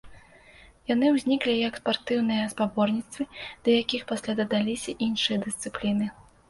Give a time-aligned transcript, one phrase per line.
[0.91, 3.23] Яны ўзніклі як спартыўныя спаборніцтвы,
[3.67, 6.05] да якіх пасля дадаліся іншыя дысцыпліны.